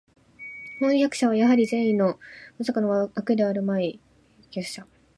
[0.79, 2.17] 飜訳者はやはり善意の
[2.57, 2.81] （まさか
[3.13, 3.99] 悪意のではあるまい）
[4.49, 4.87] 叛逆者